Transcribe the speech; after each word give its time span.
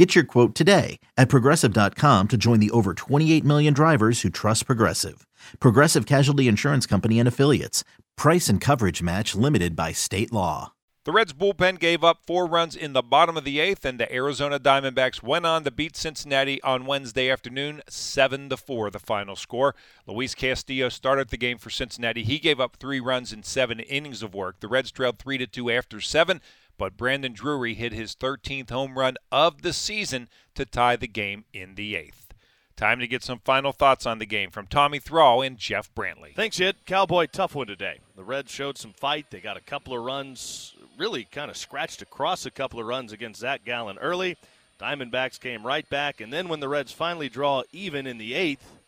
Get 0.00 0.14
your 0.14 0.24
quote 0.24 0.54
today 0.54 0.98
at 1.18 1.28
progressive.com 1.28 2.28
to 2.28 2.36
join 2.38 2.58
the 2.58 2.70
over 2.70 2.94
28 2.94 3.44
million 3.44 3.74
drivers 3.74 4.22
who 4.22 4.30
trust 4.30 4.64
Progressive. 4.64 5.26
Progressive 5.60 6.06
Casualty 6.06 6.48
Insurance 6.48 6.86
Company 6.86 7.18
and 7.18 7.28
Affiliates. 7.28 7.84
Price 8.16 8.48
and 8.48 8.62
coverage 8.62 9.02
match 9.02 9.34
limited 9.34 9.76
by 9.76 9.92
state 9.92 10.32
law. 10.32 10.72
The 11.04 11.12
Reds 11.12 11.34
bullpen 11.34 11.78
gave 11.78 12.02
up 12.02 12.20
four 12.26 12.46
runs 12.46 12.76
in 12.76 12.94
the 12.94 13.02
bottom 13.02 13.36
of 13.36 13.44
the 13.44 13.60
eighth, 13.60 13.84
and 13.84 14.00
the 14.00 14.10
Arizona 14.10 14.58
Diamondbacks 14.58 15.22
went 15.22 15.44
on 15.44 15.64
to 15.64 15.70
beat 15.70 15.96
Cincinnati 15.96 16.62
on 16.62 16.86
Wednesday 16.86 17.30
afternoon, 17.30 17.82
seven 17.86 18.48
to 18.48 18.56
four. 18.56 18.90
The 18.90 18.98
final 18.98 19.36
score. 19.36 19.74
Luis 20.06 20.34
Castillo 20.34 20.88
started 20.88 21.28
the 21.28 21.36
game 21.36 21.58
for 21.58 21.68
Cincinnati. 21.68 22.22
He 22.22 22.38
gave 22.38 22.58
up 22.58 22.76
three 22.76 23.00
runs 23.00 23.34
in 23.34 23.42
seven 23.42 23.80
innings 23.80 24.22
of 24.22 24.34
work. 24.34 24.60
The 24.60 24.68
Reds 24.68 24.92
trailed 24.92 25.18
three 25.18 25.36
to 25.36 25.46
two 25.46 25.70
after 25.70 26.00
seven, 26.00 26.40
but 26.80 26.96
Brandon 26.96 27.34
Drury 27.34 27.74
hit 27.74 27.92
his 27.92 28.14
13th 28.14 28.70
home 28.70 28.98
run 28.98 29.18
of 29.30 29.60
the 29.60 29.74
season 29.74 30.30
to 30.54 30.64
tie 30.64 30.96
the 30.96 31.06
game 31.06 31.44
in 31.52 31.74
the 31.74 31.94
eighth. 31.94 32.32
Time 32.74 33.00
to 33.00 33.06
get 33.06 33.22
some 33.22 33.38
final 33.44 33.72
thoughts 33.72 34.06
on 34.06 34.18
the 34.18 34.24
game 34.24 34.50
from 34.50 34.66
Tommy 34.66 34.98
Thrall 34.98 35.42
and 35.42 35.58
Jeff 35.58 35.94
Brantley. 35.94 36.34
Thanks, 36.34 36.58
Ed. 36.58 36.76
Cowboy 36.86 37.26
tough 37.26 37.54
one 37.54 37.66
today. 37.66 37.98
The 38.16 38.24
Reds 38.24 38.50
showed 38.50 38.78
some 38.78 38.94
fight. 38.94 39.26
They 39.28 39.40
got 39.40 39.58
a 39.58 39.60
couple 39.60 39.94
of 39.94 40.02
runs, 40.02 40.74
really 40.96 41.24
kind 41.24 41.50
of 41.50 41.58
scratched 41.58 42.00
across 42.00 42.46
a 42.46 42.50
couple 42.50 42.80
of 42.80 42.86
runs 42.86 43.12
against 43.12 43.40
Zac 43.40 43.62
Gallen 43.66 43.98
early. 43.98 44.38
Diamondbacks 44.80 45.38
came 45.38 45.66
right 45.66 45.86
back, 45.90 46.22
and 46.22 46.32
then 46.32 46.48
when 46.48 46.60
the 46.60 46.68
Reds 46.70 46.92
finally 46.92 47.28
draw 47.28 47.62
even 47.74 48.06
in 48.06 48.16
the 48.16 48.32
eighth, 48.32 48.78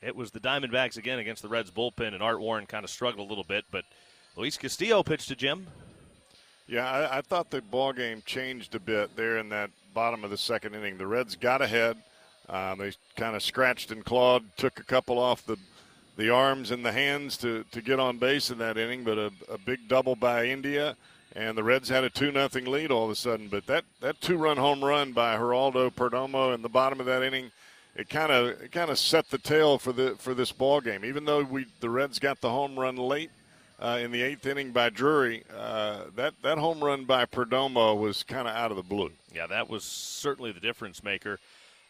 it 0.00 0.16
was 0.16 0.30
the 0.30 0.40
Diamondbacks 0.40 0.96
again 0.96 1.18
against 1.18 1.42
the 1.42 1.50
Reds 1.50 1.70
bullpen, 1.70 2.14
and 2.14 2.22
Art 2.22 2.40
Warren 2.40 2.64
kind 2.64 2.82
of 2.82 2.88
struggled 2.88 3.26
a 3.26 3.28
little 3.28 3.44
bit, 3.44 3.66
but 3.70 3.84
Luis 4.38 4.56
Castillo 4.56 5.02
pitched 5.02 5.28
to 5.28 5.36
Jim. 5.36 5.66
Yeah, 6.66 6.90
I, 6.90 7.18
I 7.18 7.20
thought 7.20 7.50
the 7.50 7.60
ball 7.60 7.92
game 7.92 8.22
changed 8.24 8.74
a 8.74 8.80
bit 8.80 9.14
there 9.16 9.38
in 9.38 9.48
that 9.50 9.70
bottom 9.94 10.24
of 10.24 10.30
the 10.30 10.38
second 10.38 10.74
inning. 10.74 10.98
The 10.98 11.06
Reds 11.06 11.36
got 11.36 11.62
ahead– 11.62 11.96
uh, 12.48 12.74
they 12.74 12.92
kind 13.16 13.36
of 13.36 13.42
scratched 13.42 13.90
and 13.90 14.04
clawed, 14.04 14.44
took 14.56 14.78
a 14.78 14.84
couple 14.84 15.18
off 15.18 15.44
the 15.46 15.56
the 16.14 16.28
arms 16.28 16.70
and 16.70 16.84
the 16.84 16.92
hands 16.92 17.38
to, 17.38 17.64
to 17.70 17.80
get 17.80 17.98
on 17.98 18.18
base 18.18 18.50
in 18.50 18.58
that 18.58 18.76
inning, 18.76 19.02
but 19.02 19.16
a, 19.16 19.32
a 19.50 19.56
big 19.56 19.88
double 19.88 20.14
by 20.14 20.44
India, 20.44 20.94
and 21.34 21.56
the 21.56 21.62
Reds 21.62 21.88
had 21.88 22.04
a 22.04 22.10
two 22.10 22.30
nothing 22.30 22.66
lead 22.66 22.90
all 22.90 23.04
of 23.04 23.10
a 23.10 23.14
sudden. 23.14 23.48
But 23.48 23.66
that, 23.68 23.84
that 24.02 24.20
two 24.20 24.36
run 24.36 24.58
home 24.58 24.84
run 24.84 25.12
by 25.12 25.36
Geraldo 25.36 25.90
Perdomo 25.90 26.54
in 26.54 26.60
the 26.60 26.68
bottom 26.68 27.00
of 27.00 27.06
that 27.06 27.22
inning, 27.22 27.50
it 27.96 28.10
kind 28.10 28.30
of 28.30 28.70
kind 28.70 28.90
of 28.90 28.98
set 28.98 29.30
the 29.30 29.38
tail 29.38 29.78
for 29.78 29.94
the 29.94 30.16
for 30.18 30.34
this 30.34 30.52
ball 30.52 30.82
game. 30.82 31.02
Even 31.02 31.24
though 31.24 31.42
we 31.42 31.64
the 31.80 31.88
Reds 31.88 32.18
got 32.18 32.42
the 32.42 32.50
home 32.50 32.78
run 32.78 32.96
late 32.96 33.30
uh, 33.82 33.98
in 34.00 34.12
the 34.12 34.22
eighth 34.22 34.46
inning 34.46 34.70
by 34.70 34.88
Drury, 34.88 35.42
uh, 35.54 36.04
that 36.14 36.34
that 36.42 36.56
home 36.56 36.82
run 36.82 37.04
by 37.04 37.26
Perdomo 37.26 37.98
was 37.98 38.22
kind 38.22 38.46
of 38.46 38.54
out 38.54 38.70
of 38.70 38.76
the 38.76 38.82
blue. 38.82 39.10
Yeah, 39.34 39.48
that 39.48 39.68
was 39.68 39.82
certainly 39.82 40.52
the 40.52 40.60
difference 40.60 41.02
maker. 41.02 41.40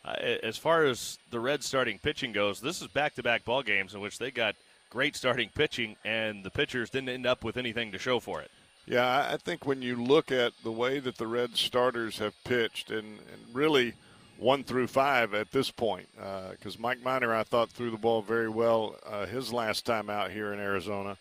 Uh, 0.05 0.15
as 0.43 0.57
far 0.57 0.85
as 0.85 1.19
the 1.31 1.39
Reds 1.39 1.67
starting 1.67 1.99
pitching 1.99 2.33
goes, 2.33 2.61
this 2.61 2.81
is 2.81 2.89
back-to-back 2.89 3.45
ball 3.45 3.63
games 3.63 3.95
in 3.95 4.01
which 4.01 4.19
they 4.19 4.31
got 4.31 4.57
great 4.91 5.15
starting 5.15 5.51
pitching, 5.55 5.97
and 6.05 6.43
the 6.43 6.51
pitchers 6.51 6.91
didn't 6.91 7.11
end 7.11 7.27
up 7.27 7.45
with 7.45 7.57
anything 7.57 7.93
to 7.93 7.99
show 7.99 8.19
for 8.19 8.41
it. 8.41 8.51
Yeah, 8.87 9.29
I 9.33 9.37
think 9.37 9.65
when 9.65 9.81
you 9.81 9.95
look 9.95 10.33
at 10.33 10.53
the 10.65 10.73
way 10.73 10.99
that 10.99 11.19
the 11.19 11.27
Red 11.27 11.57
starters 11.57 12.19
have 12.19 12.35
pitched, 12.43 12.91
and, 12.91 13.19
and 13.33 13.55
really 13.55 13.93
one 14.39 14.65
through 14.65 14.89
five 14.89 15.35
at 15.35 15.53
this 15.53 15.71
point, 15.71 16.09
because 16.17 16.77
uh, 16.77 16.81
Mike 16.81 17.03
Minor 17.03 17.33
I 17.33 17.45
thought, 17.45 17.71
threw 17.71 17.91
the 17.93 17.97
ball 17.97 18.23
very 18.23 18.49
well 18.49 18.97
uh, 19.07 19.27
his 19.27 19.53
last 19.53 19.87
time 19.87 20.11
out 20.11 20.33
here 20.33 20.53
in 20.53 20.59
Arizona. 20.59 21.17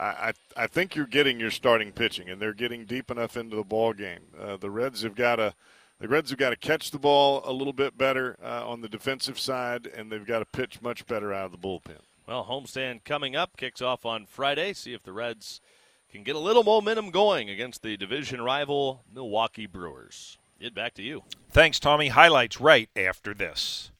I, 0.00 0.32
I, 0.56 0.64
I 0.64 0.66
think 0.66 0.96
you're 0.96 1.06
getting 1.06 1.38
your 1.38 1.50
starting 1.50 1.92
pitching, 1.92 2.30
and 2.30 2.40
they're 2.40 2.54
getting 2.54 2.86
deep 2.86 3.10
enough 3.10 3.36
into 3.36 3.56
the 3.56 3.64
ball 3.64 3.92
game. 3.92 4.20
Uh, 4.40 4.56
the 4.56 4.70
Reds 4.70 5.02
have 5.02 5.14
got 5.14 5.36
to– 5.36 5.54
the 6.00 6.08
Reds 6.08 6.30
have 6.30 6.38
got 6.38 6.50
to 6.50 6.56
catch 6.56 6.90
the 6.90 6.98
ball 6.98 7.42
a 7.44 7.52
little 7.52 7.74
bit 7.74 7.98
better 7.98 8.36
uh, 8.42 8.66
on 8.66 8.80
the 8.80 8.88
defensive 8.88 9.38
side, 9.38 9.86
and 9.86 10.10
they've 10.10 10.26
got 10.26 10.38
to 10.38 10.46
pitch 10.46 10.80
much 10.80 11.06
better 11.06 11.34
out 11.34 11.44
of 11.44 11.52
the 11.52 11.58
bullpen. 11.58 12.00
Well, 12.26 12.46
homestand 12.46 13.04
coming 13.04 13.36
up 13.36 13.58
kicks 13.58 13.82
off 13.82 14.06
on 14.06 14.24
Friday. 14.24 14.72
See 14.72 14.94
if 14.94 15.02
the 15.02 15.12
Reds 15.12 15.60
can 16.10 16.22
get 16.22 16.36
a 16.36 16.40
little 16.40 16.64
momentum 16.64 17.10
going 17.10 17.50
against 17.50 17.82
the 17.82 17.96
division 17.98 18.40
rival 18.40 19.02
Milwaukee 19.12 19.66
Brewers. 19.66 20.38
Get 20.58 20.74
back 20.74 20.94
to 20.94 21.02
you. 21.02 21.24
Thanks, 21.50 21.78
Tommy. 21.78 22.08
Highlights 22.08 22.60
right 22.60 22.88
after 22.96 23.34
this. 23.34 23.90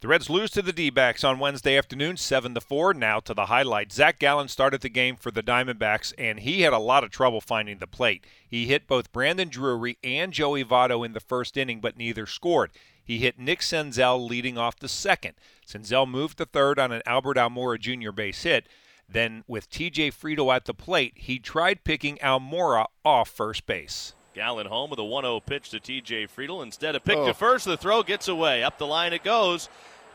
The 0.00 0.06
Reds 0.06 0.30
lose 0.30 0.52
to 0.52 0.62
the 0.62 0.72
D-backs 0.72 1.24
on 1.24 1.40
Wednesday 1.40 1.76
afternoon, 1.76 2.18
7 2.18 2.54
to 2.54 2.60
4. 2.60 2.94
Now 2.94 3.18
to 3.18 3.34
the 3.34 3.46
highlight. 3.46 3.90
Zac 3.90 4.20
Gallen 4.20 4.46
started 4.46 4.80
the 4.80 4.88
game 4.88 5.16
for 5.16 5.32
the 5.32 5.42
Diamondbacks, 5.42 6.14
and 6.16 6.38
he 6.38 6.60
had 6.60 6.72
a 6.72 6.78
lot 6.78 7.02
of 7.02 7.10
trouble 7.10 7.40
finding 7.40 7.78
the 7.78 7.88
plate. 7.88 8.24
He 8.48 8.66
hit 8.66 8.86
both 8.86 9.10
Brandon 9.10 9.48
Drury 9.48 9.98
and 10.04 10.32
Joey 10.32 10.64
Votto 10.64 11.04
in 11.04 11.14
the 11.14 11.20
first 11.20 11.56
inning, 11.56 11.80
but 11.80 11.96
neither 11.96 12.26
scored. 12.26 12.70
He 13.02 13.18
hit 13.18 13.40
Nick 13.40 13.58
Senzel 13.58 14.24
leading 14.24 14.56
off 14.56 14.78
the 14.78 14.86
second. 14.86 15.34
Senzel 15.66 16.08
moved 16.08 16.38
to 16.38 16.44
third 16.44 16.78
on 16.78 16.92
an 16.92 17.02
Albert 17.04 17.36
Almora 17.36 17.80
Jr. 17.80 18.12
base 18.12 18.44
hit. 18.44 18.68
Then, 19.08 19.42
with 19.48 19.68
TJ 19.68 20.12
Friedl 20.12 20.54
at 20.54 20.66
the 20.66 20.74
plate, 20.74 21.14
he 21.16 21.40
tried 21.40 21.82
picking 21.82 22.18
Almora 22.18 22.86
off 23.04 23.30
first 23.30 23.66
base. 23.66 24.14
Gallen 24.38 24.68
home 24.68 24.88
with 24.88 25.00
a 25.00 25.04
1 25.04 25.24
0 25.24 25.40
pitch 25.40 25.70
to 25.70 25.80
TJ 25.80 26.28
Friedl. 26.30 26.62
Instead 26.62 26.94
of 26.94 27.02
pick 27.02 27.18
oh. 27.18 27.26
to 27.26 27.34
first, 27.34 27.64
the 27.64 27.76
throw 27.76 28.04
gets 28.04 28.28
away. 28.28 28.62
Up 28.62 28.78
the 28.78 28.86
line 28.86 29.12
it 29.12 29.24
goes. 29.24 29.68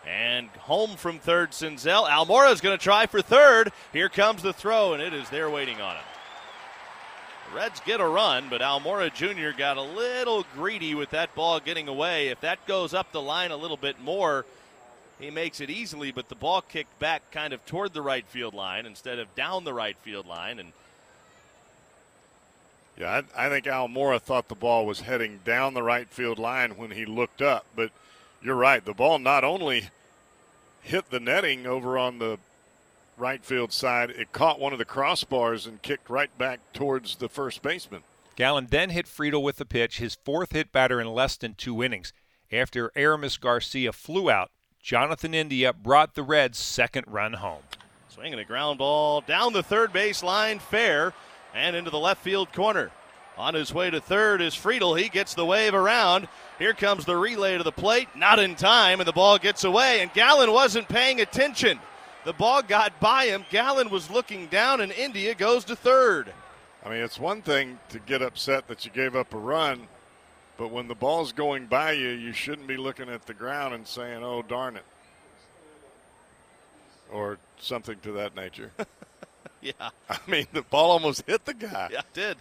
And 0.07 0.47
home 0.59 0.95
from 0.95 1.19
third, 1.19 1.51
Senzel. 1.51 2.07
Almora 2.07 2.53
is 2.53 2.61
going 2.61 2.77
to 2.77 2.81
try 2.81 3.05
for 3.05 3.21
third. 3.21 3.73
Here 3.91 4.07
comes 4.07 4.41
the 4.41 4.53
throw, 4.53 4.93
and 4.93 5.03
it 5.03 5.13
is 5.13 5.29
there 5.29 5.49
waiting 5.49 5.81
on 5.81 5.97
him. 5.97 6.03
The 7.49 7.57
Reds 7.57 7.81
get 7.81 7.99
a 7.99 8.07
run, 8.07 8.45
but 8.49 8.61
Almora 8.61 9.13
Jr. 9.13 9.57
got 9.57 9.75
a 9.75 9.81
little 9.81 10.45
greedy 10.55 10.95
with 10.95 11.09
that 11.09 11.35
ball 11.35 11.59
getting 11.59 11.89
away. 11.89 12.29
If 12.29 12.39
that 12.41 12.65
goes 12.65 12.93
up 12.93 13.11
the 13.11 13.21
line 13.21 13.51
a 13.51 13.57
little 13.57 13.75
bit 13.75 13.99
more, 13.99 14.45
he 15.19 15.31
makes 15.31 15.59
it 15.59 15.69
easily, 15.69 16.13
but 16.13 16.29
the 16.29 16.35
ball 16.35 16.61
kicked 16.61 16.97
back 16.99 17.29
kind 17.31 17.51
of 17.51 17.65
toward 17.65 17.93
the 17.93 18.01
right 18.01 18.25
field 18.25 18.53
line 18.53 18.85
instead 18.85 19.19
of 19.19 19.35
down 19.35 19.65
the 19.65 19.73
right 19.73 19.97
field 19.97 20.27
line. 20.27 20.59
And 20.59 20.71
yeah, 22.97 23.21
I, 23.35 23.47
I 23.47 23.49
think 23.49 23.65
Almora 23.65 24.21
thought 24.21 24.47
the 24.47 24.55
ball 24.55 24.85
was 24.85 25.01
heading 25.01 25.39
down 25.43 25.73
the 25.73 25.83
right 25.83 26.07
field 26.09 26.39
line 26.39 26.71
when 26.77 26.91
he 26.91 27.05
looked 27.05 27.41
up, 27.41 27.65
but– 27.75 27.91
you're 28.43 28.55
right. 28.55 28.83
The 28.83 28.93
ball 28.93 29.19
not 29.19 29.43
only 29.43 29.89
hit 30.81 31.09
the 31.09 31.19
netting 31.19 31.65
over 31.65 31.97
on 31.97 32.19
the 32.19 32.37
right 33.17 33.43
field 33.43 33.71
side, 33.71 34.09
it 34.09 34.33
caught 34.33 34.59
one 34.59 34.73
of 34.73 34.79
the 34.79 34.85
crossbars 34.85 35.65
and 35.65 35.81
kicked 35.81 36.09
right 36.09 36.35
back 36.37 36.59
towards 36.73 37.15
the 37.15 37.29
first 37.29 37.61
baseman. 37.61 38.03
Gallen 38.35 38.67
then 38.69 38.89
hit 38.89 39.05
Friedl 39.05 39.43
with 39.43 39.57
the 39.57 39.65
pitch, 39.65 39.99
his 39.99 40.15
fourth 40.15 40.51
hit 40.51 40.71
batter 40.71 40.99
in 40.99 41.07
less 41.07 41.37
than 41.37 41.53
two 41.53 41.83
innings. 41.83 42.11
After 42.51 42.91
Aramis 42.95 43.37
Garcia 43.37 43.93
flew 43.93 44.29
out, 44.29 44.51
Jonathan 44.81 45.33
India 45.33 45.71
brought 45.71 46.15
the 46.15 46.23
Reds' 46.23 46.57
second 46.57 47.05
run 47.07 47.33
home. 47.33 47.63
Swinging 48.09 48.39
a 48.39 48.43
ground 48.43 48.79
ball 48.79 49.21
down 49.21 49.53
the 49.53 49.63
third 49.63 49.93
base 49.93 50.21
line, 50.21 50.59
fair, 50.59 51.13
and 51.53 51.75
into 51.75 51.89
the 51.89 51.99
left 51.99 52.21
field 52.21 52.51
corner. 52.53 52.91
On 53.37 53.53
his 53.53 53.73
way 53.73 53.89
to 53.89 53.99
third 53.99 54.41
is 54.41 54.53
Friedl. 54.53 54.99
He 54.99 55.09
gets 55.09 55.33
the 55.33 55.45
wave 55.45 55.73
around. 55.73 56.27
Here 56.59 56.73
comes 56.73 57.05
the 57.05 57.17
relay 57.17 57.57
to 57.57 57.63
the 57.63 57.71
plate. 57.71 58.07
Not 58.15 58.37
in 58.37 58.55
time, 58.55 58.99
and 58.99 59.07
the 59.07 59.13
ball 59.13 59.39
gets 59.39 59.63
away. 59.63 60.01
And 60.01 60.13
Gallen 60.13 60.51
wasn't 60.51 60.87
paying 60.87 61.19
attention. 61.19 61.79
The 62.25 62.33
ball 62.33 62.61
got 62.61 62.99
by 62.99 63.25
him. 63.25 63.43
Gallen 63.49 63.89
was 63.89 64.11
looking 64.11 64.47
down, 64.47 64.81
and 64.81 64.91
India 64.91 65.33
goes 65.33 65.65
to 65.65 65.75
third. 65.75 66.31
I 66.85 66.89
mean, 66.89 66.99
it's 66.99 67.19
one 67.19 67.41
thing 67.41 67.79
to 67.89 67.99
get 67.99 68.21
upset 68.21 68.67
that 68.67 68.85
you 68.85 68.91
gave 68.91 69.15
up 69.15 69.33
a 69.33 69.37
run, 69.37 69.87
but 70.57 70.69
when 70.69 70.87
the 70.87 70.95
ball's 70.95 71.31
going 71.31 71.65
by 71.65 71.93
you, 71.93 72.09
you 72.09 72.33
shouldn't 72.33 72.67
be 72.67 72.77
looking 72.77 73.09
at 73.09 73.25
the 73.25 73.33
ground 73.33 73.73
and 73.73 73.87
saying, 73.87 74.23
oh, 74.23 74.41
darn 74.41 74.75
it. 74.75 74.85
Or 77.11 77.37
something 77.57 77.99
to 78.01 78.11
that 78.13 78.35
nature. 78.35 78.71
yeah. 79.79 79.89
I 80.09 80.19
mean, 80.27 80.47
the 80.51 80.61
ball 80.61 80.91
almost 80.91 81.23
hit 81.25 81.45
the 81.45 81.53
guy. 81.53 81.89
Yeah, 81.91 81.99
it 81.99 82.13
did. 82.13 82.37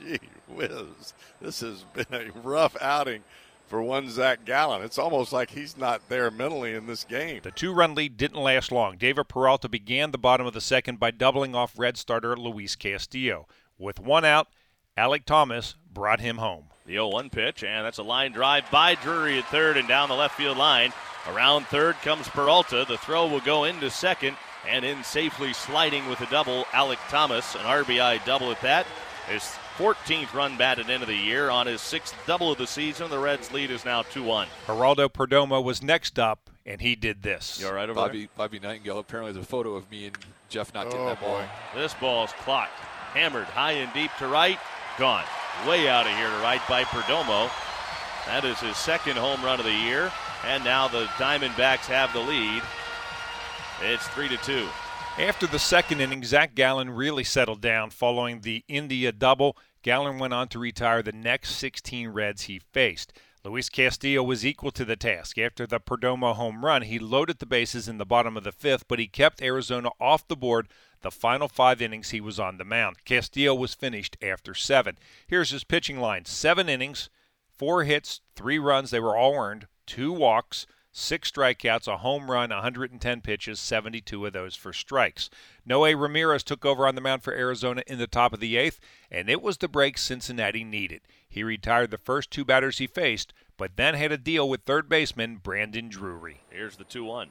Gee 0.00 0.28
whiz. 0.48 1.14
This 1.40 1.60
has 1.60 1.84
been 1.94 2.06
a 2.12 2.30
rough 2.40 2.76
outing 2.80 3.22
for 3.66 3.82
one 3.82 4.10
Zac 4.10 4.44
Gallen. 4.44 4.82
It's 4.82 4.98
almost 4.98 5.32
like 5.32 5.50
he's 5.50 5.76
not 5.76 6.08
there 6.08 6.30
mentally 6.30 6.74
in 6.74 6.86
this 6.86 7.04
game. 7.04 7.40
The 7.42 7.50
two 7.50 7.72
run 7.72 7.94
lead 7.94 8.16
didn't 8.16 8.42
last 8.42 8.72
long. 8.72 8.96
David 8.96 9.28
Peralta 9.28 9.68
began 9.68 10.10
the 10.10 10.18
bottom 10.18 10.46
of 10.46 10.52
the 10.54 10.60
second 10.60 10.98
by 10.98 11.10
doubling 11.10 11.54
off 11.54 11.78
Red 11.78 11.96
starter 11.96 12.36
Luis 12.36 12.76
Castillo. 12.76 13.46
With 13.78 14.00
one 14.00 14.24
out, 14.24 14.48
Alek 14.96 15.24
Thomas 15.24 15.76
brought 15.92 16.20
him 16.20 16.38
home. 16.38 16.66
The 16.86 16.94
0 16.94 17.08
1 17.08 17.30
pitch, 17.30 17.64
and 17.64 17.86
that's 17.86 17.98
a 17.98 18.02
line 18.02 18.32
drive 18.32 18.70
by 18.70 18.94
Drury 18.96 19.38
at 19.38 19.46
third 19.46 19.76
and 19.76 19.88
down 19.88 20.08
the 20.08 20.14
left 20.14 20.36
field 20.36 20.58
line. 20.58 20.92
Around 21.28 21.66
third 21.66 21.96
comes 22.02 22.28
Peralta. 22.28 22.84
The 22.86 22.98
throw 22.98 23.26
will 23.26 23.40
go 23.40 23.64
into 23.64 23.88
second 23.90 24.36
and 24.68 24.84
in 24.84 25.02
safely 25.04 25.52
sliding 25.52 26.08
with 26.08 26.20
a 26.20 26.26
double, 26.26 26.64
Alek 26.66 26.98
Thomas, 27.08 27.54
an 27.54 27.62
RBI 27.62 28.24
double 28.24 28.50
at 28.50 28.60
that. 28.62 28.86
His 29.28 29.42
14th 29.78 30.34
run 30.34 30.56
batted 30.58 30.90
into 30.90 31.06
the 31.06 31.14
year 31.16 31.48
on 31.50 31.66
his 31.66 31.80
sixth 31.80 32.14
double 32.26 32.52
of 32.52 32.58
the 32.58 32.66
season. 32.66 33.10
The 33.10 33.18
Reds' 33.18 33.50
lead 33.52 33.70
is 33.70 33.84
now 33.84 34.02
2 34.02 34.22
1. 34.22 34.48
Geraldo 34.66 35.08
Perdomo 35.08 35.62
was 35.64 35.82
next 35.82 36.18
up, 36.18 36.50
and 36.66 36.80
he 36.80 36.94
did 36.94 37.22
this. 37.22 37.58
You 37.60 37.68
all 37.68 37.72
right 37.72 37.88
over 37.88 37.94
Bobby, 37.94 38.20
there? 38.20 38.28
Bobby 38.36 38.58
Nightingale. 38.58 38.98
Apparently, 38.98 39.32
there's 39.32 39.44
a 39.44 39.48
photo 39.48 39.74
of 39.74 39.90
me 39.90 40.06
and 40.06 40.18
Jeff 40.50 40.72
not 40.74 40.84
getting 40.84 41.00
Oh, 41.00 41.06
that 41.06 41.20
ball. 41.20 41.38
boy. 41.38 41.46
This 41.74 41.94
ball's 41.94 42.32
clocked. 42.40 42.78
Hammered 43.14 43.46
high 43.46 43.72
and 43.72 43.92
deep 43.94 44.10
to 44.18 44.26
right. 44.28 44.58
Gone. 44.98 45.24
Way 45.66 45.88
out 45.88 46.06
of 46.06 46.12
here 46.16 46.28
to 46.28 46.36
right 46.42 46.60
by 46.68 46.84
Perdomo. 46.84 47.50
That 48.26 48.44
is 48.44 48.58
his 48.60 48.76
second 48.76 49.16
home 49.16 49.42
run 49.42 49.58
of 49.58 49.64
the 49.66 49.72
year. 49.72 50.12
And 50.44 50.64
now 50.64 50.88
the 50.88 51.04
Diamondbacks 51.16 51.86
have 51.86 52.12
the 52.12 52.20
lead. 52.20 52.62
It's 53.82 54.06
3 54.08 54.28
to 54.28 54.36
2. 54.38 54.68
After 55.18 55.46
the 55.46 55.58
second 55.58 56.00
inning, 56.00 56.24
Zac 56.24 56.54
Gallen 56.54 56.90
really 56.90 57.22
settled 57.22 57.60
down 57.60 57.90
following 57.90 58.40
the 58.40 58.64
India 58.66 59.12
double. 59.12 59.56
Gallen 59.82 60.18
went 60.18 60.34
on 60.34 60.48
to 60.48 60.58
retire 60.58 61.02
the 61.02 61.12
next 61.12 61.56
16 61.56 62.08
Reds 62.08 62.42
he 62.42 62.58
faced. 62.58 63.12
Luis 63.44 63.68
Castillo 63.68 64.22
was 64.22 64.44
equal 64.44 64.70
to 64.70 64.84
the 64.84 64.96
task. 64.96 65.38
After 65.38 65.66
the 65.66 65.78
Perdomo 65.78 66.34
home 66.34 66.64
run, 66.64 66.82
he 66.82 66.98
loaded 66.98 67.38
the 67.38 67.46
bases 67.46 67.88
in 67.88 67.98
the 67.98 68.06
bottom 68.06 68.36
of 68.36 68.42
the 68.42 68.52
fifth, 68.52 68.88
but 68.88 68.98
he 68.98 69.06
kept 69.06 69.42
Arizona 69.42 69.90
off 70.00 70.26
the 70.26 70.36
board 70.36 70.68
the 71.02 71.10
final 71.10 71.48
five 71.48 71.82
innings 71.82 72.10
he 72.10 72.20
was 72.20 72.40
on 72.40 72.56
the 72.56 72.64
mound. 72.64 73.04
Castillo 73.04 73.54
was 73.54 73.74
finished 73.74 74.16
after 74.22 74.54
seven. 74.54 74.96
Here's 75.26 75.50
his 75.50 75.62
pitching 75.62 76.00
line 76.00 76.24
seven 76.24 76.68
innings, 76.68 77.10
four 77.56 77.84
hits, 77.84 78.22
three 78.34 78.58
runs, 78.58 78.90
they 78.90 79.00
were 79.00 79.16
all 79.16 79.34
earned, 79.34 79.68
two 79.86 80.12
walks, 80.12 80.66
six 80.92 81.30
strikeouts, 81.30 81.88
a 81.88 81.98
home 81.98 82.30
run, 82.30 82.50
110 82.50 83.20
pitches, 83.20 83.58
72 83.58 84.26
of 84.26 84.32
those 84.32 84.56
for 84.56 84.72
strikes. 84.72 85.28
Noe 85.66 85.92
Ramirez 85.92 86.42
took 86.42 86.64
over 86.64 86.86
on 86.86 86.94
the 86.94 87.00
mound 87.00 87.22
for 87.22 87.34
Arizona 87.34 87.82
in 87.86 87.98
the 87.98 88.06
top 88.06 88.32
of 88.32 88.40
the 88.40 88.56
eighth, 88.56 88.80
and 89.10 89.28
it 89.28 89.42
was 89.42 89.58
the 89.58 89.68
break 89.68 89.98
Cincinnati 89.98 90.64
needed. 90.64 91.02
He 91.28 91.42
retired 91.42 91.90
the 91.90 91.98
first 91.98 92.30
two 92.30 92.44
batters 92.44 92.78
he 92.78 92.86
faced, 92.86 93.32
but 93.56 93.76
then 93.76 93.94
had 93.94 94.12
a 94.12 94.18
deal 94.18 94.48
with 94.48 94.62
third 94.62 94.88
baseman 94.88 95.36
Brandon 95.36 95.88
Drury. 95.88 96.40
Here's 96.50 96.76
the 96.76 96.84
2 96.84 97.04
1. 97.04 97.30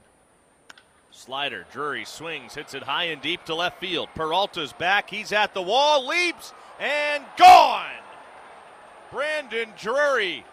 Slider, 1.11 1.65
Drury 1.71 2.06
swings, 2.06 2.56
hits 2.56 2.73
it 2.73 2.83
high 2.83 3.06
and 3.06 3.21
deep 3.21 3.45
to 3.45 3.56
left 3.56 3.79
field. 3.79 4.09
Peralta's 4.15 4.73
back. 4.73 5.09
He's 5.09 5.31
at 5.31 5.53
the 5.53 5.61
wall, 5.61 6.07
leaps, 6.07 6.53
and 6.79 7.23
gone! 7.38 7.91
Brandon 9.11 9.69
Drury 9.77 10.44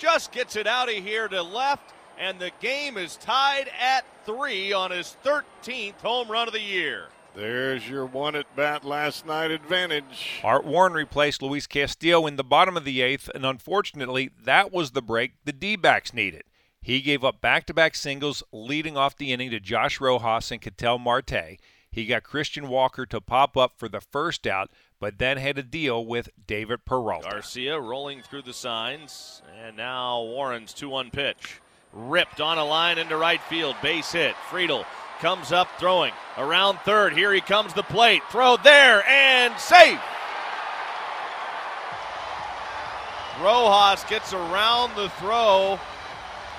just 0.00 0.32
gets 0.32 0.56
it 0.56 0.66
out 0.66 0.88
of 0.88 0.94
here 0.94 1.28
to 1.28 1.42
left, 1.42 1.92
and 2.18 2.38
the 2.38 2.50
game 2.60 2.96
is 2.96 3.16
tied 3.16 3.70
at 3.78 4.04
three 4.24 4.72
on 4.72 4.90
his 4.90 5.14
13th 5.22 6.00
home 6.00 6.30
run 6.30 6.48
of 6.48 6.54
the 6.54 6.60
year. 6.60 7.08
There's 7.34 7.88
your 7.88 8.06
one 8.06 8.34
at 8.34 8.56
bat 8.56 8.82
last 8.82 9.26
night 9.26 9.50
advantage. 9.50 10.40
Art 10.42 10.64
Warren 10.64 10.94
replaced 10.94 11.42
Luis 11.42 11.66
Castillo 11.66 12.26
in 12.26 12.36
the 12.36 12.42
bottom 12.42 12.76
of 12.76 12.84
the 12.84 13.02
eighth, 13.02 13.30
and 13.34 13.44
unfortunately, 13.44 14.30
that 14.42 14.72
was 14.72 14.92
the 14.92 15.02
break 15.02 15.32
the 15.44 15.52
D 15.52 15.76
backs 15.76 16.14
needed. 16.14 16.42
He 16.80 17.02
gave 17.02 17.22
up 17.22 17.42
back 17.42 17.66
to 17.66 17.74
back 17.74 17.94
singles, 17.94 18.42
leading 18.52 18.96
off 18.96 19.16
the 19.16 19.32
inning 19.32 19.50
to 19.50 19.60
Josh 19.60 20.00
Rojas 20.00 20.50
and 20.50 20.62
Ketel 20.62 20.98
Marte. 20.98 21.58
He 21.92 22.06
got 22.06 22.22
Christian 22.22 22.68
Walker 22.68 23.04
to 23.04 23.20
pop 23.20 23.56
up 23.56 23.72
for 23.76 23.88
the 23.88 24.00
first 24.00 24.46
out, 24.46 24.70
but 25.00 25.18
then 25.18 25.38
had 25.38 25.58
a 25.58 25.62
deal 25.62 26.04
with 26.04 26.28
David 26.46 26.84
Peralta. 26.84 27.30
Garcia 27.30 27.80
rolling 27.80 28.20
through 28.20 28.42
the 28.42 28.52
signs, 28.52 29.42
and 29.64 29.76
now 29.76 30.22
Warren's 30.22 30.74
2 30.74 30.88
1 30.88 31.10
pitch. 31.10 31.60
Ripped 31.92 32.40
on 32.40 32.58
a 32.58 32.64
line 32.64 32.98
into 32.98 33.16
right 33.16 33.42
field, 33.42 33.74
base 33.82 34.12
hit. 34.12 34.36
Friedl 34.48 34.84
comes 35.20 35.50
up 35.50 35.68
throwing 35.78 36.12
around 36.38 36.78
third. 36.80 37.14
Here 37.14 37.32
he 37.32 37.40
comes 37.40 37.74
the 37.74 37.82
plate. 37.82 38.22
Throw 38.30 38.56
there 38.58 39.04
and 39.08 39.58
safe. 39.58 40.00
Rojas 43.42 44.04
gets 44.04 44.34
around 44.34 44.94
the 44.94 45.08
throw 45.18 45.80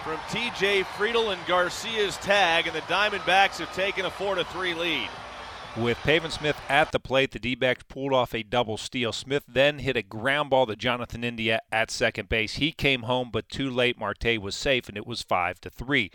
from 0.04 0.18
TJ 0.30 0.84
Friedl 0.84 1.32
and 1.32 1.46
Garcia's 1.46 2.18
tag, 2.18 2.66
and 2.66 2.76
the 2.76 2.82
Diamondbacks 2.82 3.60
have 3.60 3.72
taken 3.74 4.06
a 4.06 4.10
4 4.10 4.44
3 4.44 4.74
lead. 4.74 5.10
With 5.78 5.98
Pavin 6.00 6.32
Smith 6.32 6.60
at 6.68 6.92
the 6.92 7.00
plate, 7.00 7.32
the 7.32 7.40
D 7.40 7.56
backs 7.56 7.84
pulled 7.88 8.12
off 8.12 8.36
a 8.36 8.44
double 8.44 8.78
steal. 8.78 9.14
Smith 9.14 9.46
then 9.48 9.80
hit 9.80 9.96
a 9.96 10.02
ground 10.02 10.50
ball 10.50 10.66
to 10.66 10.76
Jonathan 10.76 11.24
India 11.24 11.62
at 11.72 11.90
second 11.90 12.28
base. 12.28 12.56
He 12.56 12.74
came 12.74 13.04
home, 13.04 13.30
but 13.32 13.48
too 13.48 13.70
late. 13.70 13.98
Marte 13.98 14.42
was 14.42 14.54
safe, 14.54 14.90
and 14.90 14.98
it 14.98 15.08
was 15.08 15.22
5 15.22 15.62
to 15.62 15.70
3. 15.70 16.12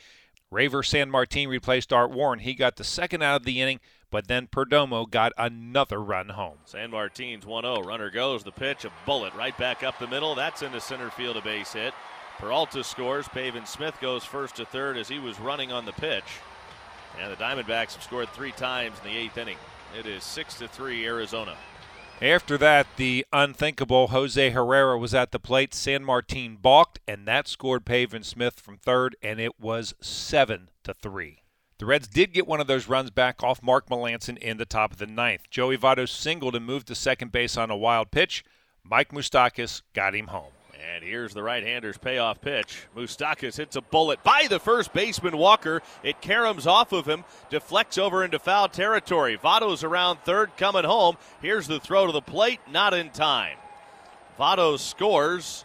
Reiver 0.51 0.83
San 0.83 1.11
Martin 1.11 1.49
replaced 1.49 1.91
Art 1.91 2.11
Warren. 2.11 2.41
He 2.41 2.53
got 2.53 2.77
the 2.77 2.85
second 2.85 3.23
out 3.23 3.41
of 3.41 3.45
the 3.47 3.63
inning, 3.63 3.81
but 4.11 4.29
then 4.29 4.47
Perdomo 4.47 5.11
got 5.11 5.33
another 5.39 6.03
run 6.03 6.29
home. 6.29 6.59
Sanmartin's 6.67 7.47
1 7.47 7.65
0. 7.65 7.83
Runner 7.83 8.11
goes. 8.11 8.45
The 8.45 8.53
pitch, 8.53 8.85
a 8.85 8.93
bullet 9.07 9.33
right 9.35 9.57
back 9.57 9.83
up 9.83 9.99
the 9.99 10.07
middle. 10.07 10.35
That's 10.35 10.61
into 10.61 10.83
center 10.83 11.11
field, 11.11 11.39
a 11.39 11.41
base 11.41 11.73
hit. 11.73 11.95
Peralta 12.39 12.85
scores. 12.85 13.27
Pavin 13.29 13.65
Smith 13.65 13.99
goes 14.03 14.23
first 14.23 14.57
to 14.57 14.67
third 14.67 14.99
as 14.99 15.09
he 15.09 15.19
was 15.19 15.41
running 15.41 15.73
on 15.73 15.87
the 15.87 15.93
pitch. 15.93 16.25
And 17.21 17.33
the 17.33 17.37
Diamondbacks 17.37 17.95
have 17.95 18.03
scored 18.03 18.29
three 18.31 18.53
times 18.53 18.97
in 19.03 19.11
the 19.11 19.17
eighth 19.17 19.39
inning. 19.39 19.59
It 19.99 20.07
is 20.07 20.23
6 20.25 20.55
to 20.59 20.69
3 20.69 21.07
Arizona. 21.07 21.57
After 22.21 22.57
that, 22.59 22.87
the 22.97 23.27
unthinkable 23.33 24.09
Jose 24.09 24.51
Herrera 24.51 24.99
was 24.99 25.15
at 25.15 25.33
the 25.33 25.39
plate. 25.39 25.73
Sanmartin 25.73 26.61
balked, 26.61 26.99
and 27.07 27.27
that 27.29 27.47
scored 27.47 27.85
Pavin 27.85 28.23
Smith 28.23 28.59
from 28.59 28.79
third, 28.79 29.17
and 29.23 29.39
it 29.39 29.61
was 29.61 29.95
7 30.01 30.71
to 30.85 30.95
3. 30.95 31.43
The 31.79 31.85
Reds 31.85 32.09
did 32.09 32.33
get 32.33 32.47
one 32.47 32.61
of 32.61 32.67
those 32.67 32.89
runs 32.89 33.11
back 33.11 33.43
off 33.43 33.63
Mark 33.63 33.91
Melancon 33.91 34.39
in 34.39 34.57
the 34.57 34.65
top 34.65 34.93
of 34.93 34.99
the 34.99 35.07
ninth. 35.07 35.51
Joey 35.51 35.77
Votto 35.77 36.09
singled 36.09 36.57
and 36.57 36.65
moved 36.65 36.87
to 36.87 36.95
second 36.95 37.33
base 37.33 37.59
on 37.59 37.71
a 37.71 37.77
wild 37.77 38.11
pitch. 38.11 38.45
Mike 38.83 39.13
Moustakas 39.13 39.83
got 39.93 40.15
him 40.15 40.29
home. 40.29 40.53
And 40.95 41.03
here's 41.03 41.33
the 41.33 41.43
right-hander's 41.43 41.97
payoff 41.97 42.41
pitch. 42.41 42.87
Moustakas 42.95 43.57
hits 43.57 43.77
a 43.77 43.81
bullet 43.81 44.23
by 44.23 44.47
the 44.49 44.61
first 44.61 44.93
baseman 44.93 45.37
Walker. 45.37 45.81
It 46.03 46.21
caroms 46.21 46.67
off 46.67 46.93
of 46.93 47.07
him, 47.07 47.25
deflects 47.49 47.99
over 47.99 48.25
into 48.25 48.39
foul 48.39 48.69
territory. 48.69 49.39
Votto's 49.39 49.83
around 49.83 50.19
third, 50.21 50.57
coming 50.57 50.85
home. 50.85 51.17
Here's 51.41 51.67
the 51.67 51.81
throw 51.81 52.07
to 52.07 52.13
the 52.13 52.21
plate, 52.21 52.61
not 52.71 52.93
in 52.93 53.11
time. 53.11 53.57
Votto 54.39 54.79
scores 54.79 55.65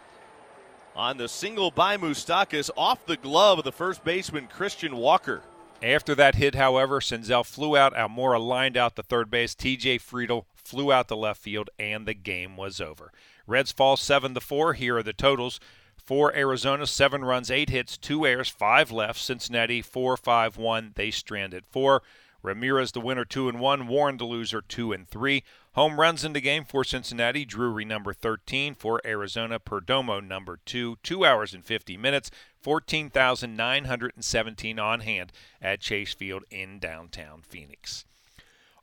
on 0.96 1.18
the 1.18 1.28
single 1.28 1.70
by 1.70 1.96
Moustakas 1.96 2.70
off 2.76 3.04
the 3.06 3.16
glove 3.16 3.58
of 3.58 3.64
the 3.64 3.72
first 3.72 4.04
baseman 4.04 4.46
Christian 4.46 4.96
Walker. 4.96 5.42
After 5.82 6.14
that 6.14 6.36
hit, 6.36 6.54
however, 6.54 7.00
Senzel 7.00 7.44
flew 7.44 7.76
out. 7.76 7.94
Almora 7.94 8.38
lined 8.38 8.76
out 8.76 8.94
the 8.94 9.02
third 9.02 9.30
base. 9.30 9.54
TJ 9.54 10.00
Friedl 10.00 10.44
flew 10.64 10.92
out 10.92 11.08
the 11.08 11.16
left 11.16 11.40
field, 11.40 11.70
and 11.78 12.06
the 12.06 12.14
game 12.14 12.56
was 12.56 12.80
over. 12.80 13.12
Reds 13.46 13.72
fall 13.72 13.96
7 13.96 14.34
to 14.34 14.40
4. 14.40 14.74
Here 14.74 14.98
are 14.98 15.02
the 15.02 15.12
totals. 15.12 15.58
For 16.04 16.34
Arizona, 16.34 16.88
seven 16.88 17.24
runs, 17.24 17.48
eight 17.48 17.70
hits, 17.70 17.96
two 17.96 18.26
errors, 18.26 18.48
five 18.48 18.90
left. 18.90 19.20
Cincinnati, 19.20 19.80
four, 19.80 20.16
five, 20.16 20.56
one. 20.56 20.90
They 20.96 21.12
stranded 21.12 21.64
four. 21.64 22.02
Ramirez, 22.42 22.90
the 22.90 23.00
winner, 23.00 23.24
two 23.24 23.48
and 23.48 23.60
one. 23.60 23.86
Warren, 23.86 24.16
the 24.16 24.24
loser, 24.24 24.60
two 24.60 24.92
and 24.92 25.08
three. 25.08 25.44
Home 25.74 26.00
runs 26.00 26.24
in 26.24 26.32
the 26.32 26.40
game 26.40 26.64
for 26.64 26.82
Cincinnati. 26.82 27.44
Drury, 27.44 27.84
number 27.84 28.12
13. 28.12 28.74
For 28.74 29.00
Arizona, 29.04 29.60
Perdomo, 29.60 30.20
number 30.20 30.58
two. 30.64 30.98
Two 31.04 31.24
hours 31.24 31.54
and 31.54 31.64
50 31.64 31.96
minutes. 31.96 32.32
14,917 32.60 34.78
on 34.80 35.00
hand 35.00 35.32
at 35.60 35.80
Chase 35.80 36.14
Field 36.14 36.42
in 36.50 36.80
downtown 36.80 37.42
Phoenix. 37.42 38.06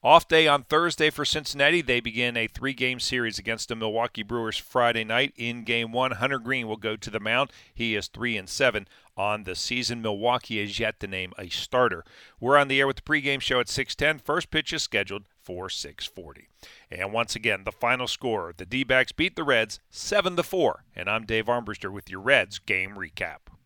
Off 0.01 0.29
day 0.29 0.47
on 0.47 0.63
Thursday 0.63 1.09
for 1.09 1.25
Cincinnati. 1.25 1.81
They 1.81 1.99
begin 1.99 2.37
a 2.37 2.47
three 2.47 2.71
game 2.71 3.01
series 3.01 3.37
against 3.37 3.67
the 3.67 3.75
Milwaukee 3.75 4.23
Brewers 4.23 4.55
Friday 4.55 5.03
night. 5.03 5.33
In 5.35 5.65
game 5.65 5.91
one, 5.91 6.11
Hunter 6.11 6.39
Greene 6.39 6.69
will 6.69 6.77
go 6.77 6.95
to 6.95 7.09
the 7.09 7.19
mound. 7.19 7.51
He 7.73 7.97
is 7.97 8.07
3 8.07 8.37
and 8.37 8.47
7 8.47 8.87
on 9.17 9.43
the 9.43 9.55
season. 9.55 10.01
Milwaukee 10.01 10.61
is 10.61 10.79
yet 10.79 11.01
to 11.01 11.07
name 11.07 11.33
a 11.37 11.49
starter. 11.49 12.05
We're 12.39 12.55
on 12.55 12.69
the 12.69 12.79
air 12.79 12.87
with 12.87 12.95
the 12.95 13.01
pregame 13.01 13.41
show 13.41 13.59
at 13.59 13.67
610. 13.67 14.23
First 14.23 14.51
pitch 14.51 14.71
is 14.71 14.83
scheduled 14.83 15.25
for 15.43 15.69
640. 15.69 16.47
And 16.89 17.11
once 17.11 17.35
again, 17.35 17.65
the 17.65 17.73
final 17.73 18.07
score 18.07 18.53
the 18.55 18.65
D 18.65 18.85
backs 18.85 19.11
beat 19.11 19.35
the 19.35 19.43
Reds 19.43 19.81
7 19.89 20.37
to 20.37 20.43
4. 20.43 20.85
And 20.95 21.09
I'm 21.09 21.25
Dave 21.25 21.47
Armbruster 21.47 21.91
with 21.91 22.09
your 22.09 22.21
Reds 22.21 22.57
game 22.59 22.91
recap. 22.91 23.58